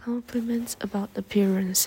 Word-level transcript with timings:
Compliments 0.00 0.78
about 0.80 1.10
appearance. 1.14 1.86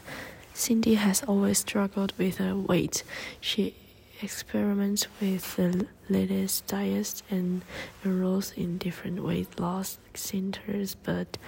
Cindy 0.54 0.94
has 0.94 1.24
always 1.24 1.58
struggled 1.58 2.14
with 2.20 2.38
her 2.38 2.56
weight. 2.56 3.04
She 3.42 3.74
experiments 4.22 5.08
with 5.20 5.56
the 5.56 5.88
latest 6.10 6.68
diets 6.68 7.24
and 7.32 7.64
enrolls 8.06 8.54
in 8.56 8.78
different 8.78 9.24
weight 9.24 9.60
loss 9.60 9.98
centers, 10.14 10.94
but 10.94 11.40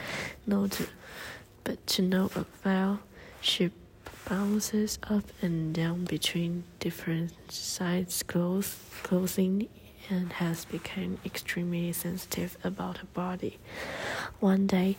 no 0.48 0.66
to, 0.66 0.88
but 1.64 1.86
to 1.86 2.02
no 2.02 2.32
avail. 2.36 3.00
She 3.42 3.70
bounces 4.28 4.98
up 5.08 5.26
and 5.44 5.72
down 5.72 6.06
between 6.06 6.64
different 6.80 7.52
size 7.52 8.24
clothes, 8.24 8.76
clothing 9.04 9.70
and 10.10 10.34
has 10.34 10.66
become 10.66 11.20
extremely 11.24 11.92
sensitive 11.94 12.58
about 12.64 12.98
her 12.98 13.08
body. 13.14 13.60
One 14.40 14.66
day, 14.66 14.98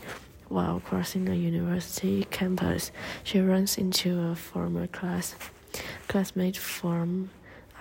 while 0.48 0.80
crossing 0.80 1.28
a 1.28 1.34
university 1.34 2.24
campus, 2.30 2.92
she 3.24 3.40
runs 3.40 3.78
into 3.78 4.20
a 4.20 4.34
former 4.34 4.86
class 4.86 5.34
classmate 6.08 6.56
from 6.56 7.30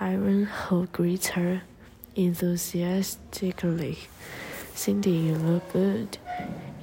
Iran 0.02 0.46
who 0.46 0.88
greets 0.88 1.28
her 1.30 1.62
enthusiastically. 2.16 4.00
Cindy, 4.74 5.12
you 5.12 5.36
look 5.36 5.72
good. 5.72 6.18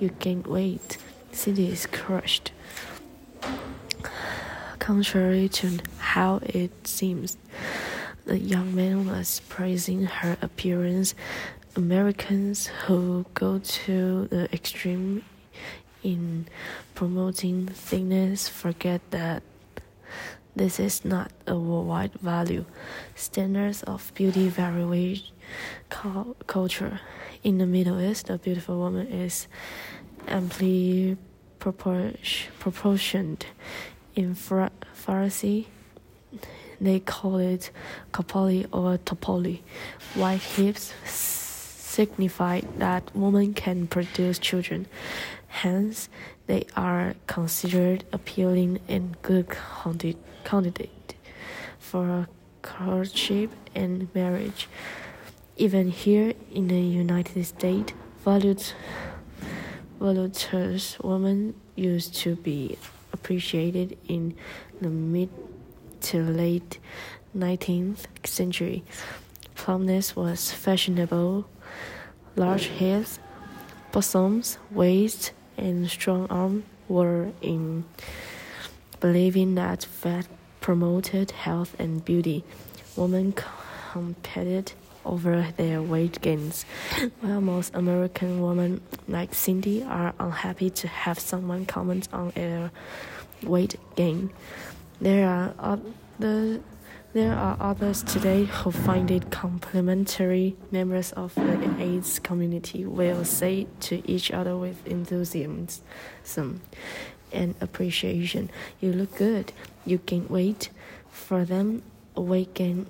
You 0.00 0.08
gained 0.18 0.46
weight. 0.46 0.96
Cindy 1.32 1.68
is 1.68 1.86
crushed. 1.86 2.52
Contrary 4.78 5.48
to 5.48 5.78
how 5.98 6.40
it 6.42 6.86
seems, 6.86 7.36
the 8.24 8.38
young 8.38 8.74
man 8.74 9.06
was 9.06 9.40
praising 9.48 10.04
her 10.04 10.36
appearance. 10.42 11.14
Americans 11.76 12.66
who 12.86 13.24
go 13.34 13.58
to 13.58 14.26
the 14.26 14.52
extreme 14.52 15.24
in 16.02 16.46
promoting 16.94 17.66
thickness 17.68 18.48
forget 18.48 19.00
that 19.10 19.42
this 20.54 20.78
is 20.78 21.04
not 21.04 21.30
a 21.46 21.58
worldwide 21.58 22.12
value. 22.14 22.64
Standards 23.14 23.82
of 23.84 24.12
beauty 24.14 24.48
vary 24.48 24.84
with 24.84 25.20
culture. 26.46 27.00
In 27.42 27.58
the 27.58 27.66
Middle 27.66 28.00
East, 28.00 28.28
a 28.28 28.36
beautiful 28.36 28.78
woman 28.78 29.06
is 29.06 29.46
amply 30.28 31.16
proportioned. 31.58 33.46
In 34.14 34.34
Farsi, 34.34 35.66
they 36.80 37.00
call 37.00 37.38
it 37.38 37.70
kapali 38.12 38.66
or 38.72 38.98
topoli. 38.98 39.60
White 40.14 40.42
hips 40.42 40.92
signify 41.06 42.60
that 42.76 43.14
woman 43.16 43.54
can 43.54 43.86
produce 43.86 44.38
children. 44.38 44.86
Hence, 45.52 46.08
they 46.46 46.64
are 46.74 47.14
considered 47.26 48.04
appealing 48.10 48.80
and 48.88 49.20
good 49.22 49.46
candidate 50.44 51.14
for 51.78 52.26
courtship 52.62 53.50
and 53.74 54.12
marriage. 54.14 54.66
Even 55.56 55.90
here 55.90 56.32
in 56.50 56.68
the 56.68 56.80
United 56.80 57.44
States, 57.44 57.92
voluptuous 60.00 60.98
women 61.00 61.54
used 61.76 62.14
to 62.14 62.34
be 62.36 62.78
appreciated 63.12 63.98
in 64.08 64.34
the 64.80 64.88
mid 64.88 65.28
to 66.00 66.22
late 66.24 66.78
19th 67.36 68.06
century. 68.24 68.82
Plumpness 69.54 70.16
was 70.16 70.50
fashionable. 70.50 71.46
Large 72.36 72.68
heads, 72.68 73.20
bosoms, 73.92 74.56
waist, 74.70 75.32
and 75.56 75.90
strong 75.90 76.26
arm 76.28 76.64
were 76.88 77.32
in 77.40 77.84
believing 79.00 79.54
that 79.56 79.84
fat 79.84 80.26
promoted 80.60 81.32
health 81.32 81.74
and 81.78 82.04
beauty. 82.04 82.44
Women 82.96 83.34
competed 83.92 84.72
over 85.04 85.48
their 85.56 85.82
weight 85.82 86.20
gains, 86.20 86.64
while 87.20 87.40
most 87.40 87.74
American 87.74 88.40
women 88.40 88.80
like 89.08 89.34
Cindy 89.34 89.82
are 89.82 90.14
unhappy 90.18 90.70
to 90.70 90.88
have 90.88 91.18
someone 91.18 91.66
comment 91.66 92.08
on 92.12 92.30
their 92.30 92.70
weight 93.42 93.76
gain. 93.96 94.30
There 95.00 95.28
are 95.28 95.54
other 95.58 96.60
there 97.12 97.34
are 97.34 97.56
others 97.60 98.02
today 98.02 98.44
who 98.44 98.70
find 98.70 99.10
it 99.10 99.30
complimentary. 99.30 100.56
Members 100.70 101.12
of 101.12 101.34
the 101.34 101.74
AIDS 101.78 102.18
community 102.18 102.86
will 102.86 103.24
say 103.24 103.66
to 103.80 104.10
each 104.10 104.30
other 104.30 104.56
with 104.56 104.86
enthusiasm 104.86 106.62
and 107.30 107.54
appreciation, 107.60 108.50
You 108.80 108.92
look 108.92 109.16
good, 109.16 109.52
you 109.84 109.98
gain 109.98 110.26
weight. 110.28 110.70
For 111.10 111.44
them, 111.44 111.82
weight 112.14 112.54
gain 112.54 112.86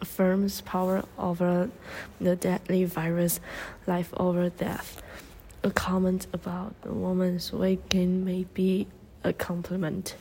affirms 0.00 0.60
power 0.60 1.04
over 1.18 1.70
the 2.20 2.36
deadly 2.36 2.84
virus, 2.84 3.40
life 3.86 4.12
over 4.18 4.50
death. 4.50 5.02
A 5.62 5.70
comment 5.70 6.26
about 6.32 6.74
a 6.84 6.92
woman's 6.92 7.52
weight 7.52 7.88
gain 7.88 8.24
may 8.24 8.44
be 8.44 8.86
a 9.24 9.32
compliment. 9.32 10.16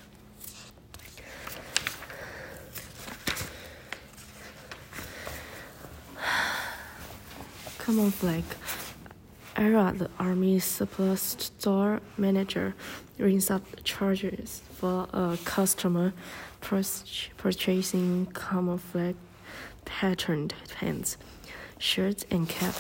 Common 7.90 8.12
flag. 8.12 8.44
Ira, 9.58 9.96
the 9.98 10.12
Army 10.20 10.60
surplus 10.60 11.36
store 11.40 12.02
manager, 12.20 12.76
rings 13.18 13.50
up 13.50 13.64
charges 13.84 14.62
for 14.76 15.08
a 15.12 15.40
customer 15.44 16.14
purchasing 16.62 18.28
camouflage 18.28 19.16
patterned 19.86 20.54
pants, 20.76 21.18
shirts, 21.80 22.28
and 22.30 22.48
cap. 22.48 22.76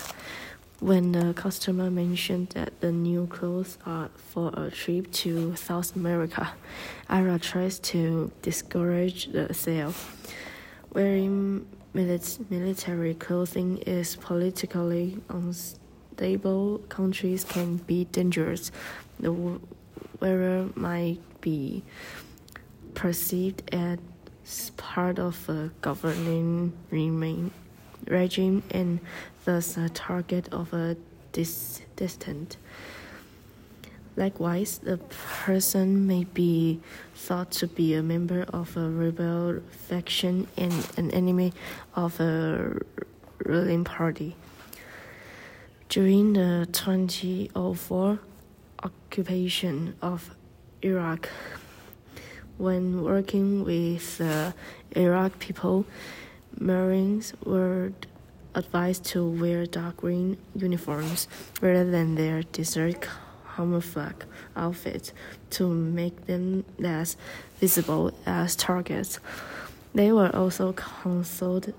When 0.80 1.14
the 1.14 1.34
customer 1.34 1.90
mentioned 1.90 2.50
that 2.50 2.80
the 2.80 2.91
new 2.91 3.26
clothes 3.26 3.80
are 3.88 4.12
for 4.16 4.53
a 4.56 4.70
trip 4.70 5.12
to 5.24 5.56
South 5.56 5.96
America, 5.96 6.52
Ira 7.09 7.40
tries 7.40 7.80
to 7.80 8.31
discourage 8.44 9.31
the 9.31 9.56
sale. 9.56 9.96
Wearing 10.94 11.66
military 11.94 13.13
clothing 13.16 13.77
is 13.79 14.16
politically 14.16 15.17
unstable. 15.29 16.79
Countries 16.89 17.44
can 17.44 17.77
be 17.77 18.05
dangerous. 18.05 18.72
The 19.19 19.59
wearer 20.19 20.69
might 20.75 21.19
be 21.41 21.83
perceived 22.94 23.63
as 23.73 23.99
part 24.78 25.19
of 25.19 25.47
a 25.49 25.72
governing 25.81 26.73
remain, 26.91 27.51
regime 28.07 28.63
and 28.72 28.99
thus 29.45 29.78
a 29.78 29.89
target 29.89 30.49
of 30.51 30.73
a 30.73 30.97
dis- 31.31 31.81
distant. 31.95 32.57
Likewise, 34.19 34.80
the 34.80 34.97
person 34.97 36.06
may 36.06 36.25
be 36.25 36.81
thought 37.16 37.52
to 37.52 37.68
be 37.68 37.94
a 37.94 38.03
member 38.03 38.44
of 38.52 38.75
a 38.75 38.90
rebel 38.90 39.62
faction 39.72 40.46
and 40.57 40.74
an 40.97 41.09
enemy 41.12 41.53
of 41.96 42.19
a 42.19 42.81
ruling 43.46 43.85
party. 43.85 44.35
During 45.88 46.34
the 46.34 46.68
2004 46.74 48.19
occupation 48.84 49.96
of 50.02 50.35
Iraq, 50.81 51.29
when 52.58 53.02
working 53.02 53.63
with 53.63 54.18
the 54.18 54.53
Iraq 54.97 55.40
people, 55.40 55.85
Marines 56.59 57.31
were 57.46 57.94
advised 58.53 59.06
to 59.06 59.25
wear 59.25 59.66
dark 59.66 59.96
green 59.96 60.35
uniforms 60.53 61.29
rather 61.62 61.90
than 61.90 62.16
their 62.16 62.44
desert 62.44 63.08
camouflage 63.55 64.25
outfits 64.55 65.13
to 65.51 65.67
make 65.67 66.25
them 66.25 66.66
less 66.78 67.17
visible 67.59 68.13
as 68.25 68.55
targets. 68.55 69.19
They 69.93 70.11
were 70.11 70.34
also 70.35 70.73
consoled, 70.73 71.73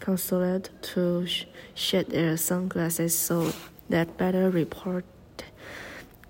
consoled 0.00 0.70
to 0.82 1.26
sh 1.26 1.46
shed 1.74 2.06
their 2.10 2.36
sunglasses 2.36 3.18
so 3.18 3.52
that 3.88 4.16
better 4.16 4.50
report 4.50 5.04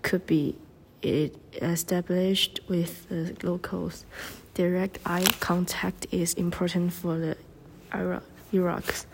could 0.03 0.27
be 0.27 0.57
established 1.03 2.61
with 2.69 3.09
the 3.09 3.37
locals. 3.47 4.05
Direct 4.55 4.99
eye 5.05 5.27
contact 5.41 6.07
is 6.11 6.35
important 6.35 6.93
for 6.93 7.19
the 7.19 7.37
Iraqs. 8.53 9.07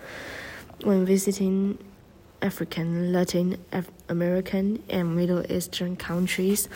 When 0.85 1.05
visiting 1.05 1.79
African, 2.43 3.13
Latin 3.13 3.57
Af 3.73 3.89
American, 4.09 4.83
and 4.91 5.15
Middle 5.15 5.51
Eastern 5.51 5.97
countries, 5.97 6.69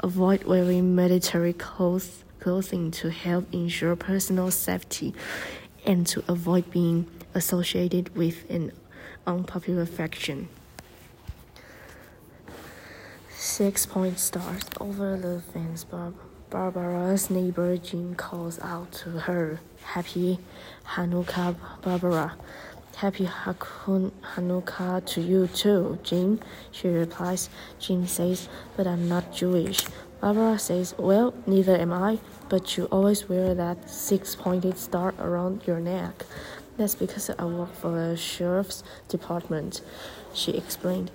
avoid 0.00 0.44
wearing 0.44 0.94
military 0.94 1.52
clothes, 1.52 2.24
clothing 2.40 2.90
to 2.90 3.10
help 3.10 3.46
ensure 3.54 3.94
personal 3.96 4.50
safety 4.50 5.14
and 5.86 6.06
to 6.08 6.22
avoid 6.28 6.70
being 6.70 7.06
associated 7.34 8.14
with 8.16 8.50
an 8.50 8.72
unpopular 9.26 9.86
faction. 9.86 10.48
Six 13.30 13.86
point 13.86 14.18
stars 14.18 14.64
over 14.80 15.16
the 15.16 15.40
fence. 15.52 15.84
Bar- 15.84 16.12
Barbara's 16.50 17.30
neighbor 17.30 17.76
Jim 17.76 18.14
calls 18.14 18.58
out 18.60 18.90
to 18.92 19.10
her, 19.10 19.60
Happy 19.82 20.38
Hanukkah, 20.86 21.56
Barbara. 21.82 22.36
Happy 22.96 23.26
Hakun- 23.26 24.12
Hanukkah 24.34 25.04
to 25.04 25.20
you 25.20 25.48
too, 25.48 25.98
Jim, 26.04 26.38
she 26.70 26.88
replies. 26.88 27.50
Jim 27.80 28.06
says, 28.06 28.48
But 28.76 28.86
I'm 28.86 29.08
not 29.08 29.32
Jewish. 29.32 29.80
Barbara 30.20 30.58
says, 30.58 30.94
Well, 30.96 31.34
neither 31.46 31.76
am 31.76 31.92
I, 31.92 32.18
but 32.48 32.76
you 32.76 32.84
always 32.86 33.28
wear 33.28 33.54
that 33.54 33.90
six 33.90 34.36
pointed 34.36 34.78
star 34.78 35.12
around 35.18 35.62
your 35.66 35.80
neck. 35.80 36.24
That's 36.76 36.94
because 36.94 37.30
I 37.30 37.44
work 37.44 37.74
for 37.74 37.90
the 37.90 38.16
sheriff's 38.16 38.82
department, 39.08 39.80
she 40.32 40.52
explained. 40.52 41.10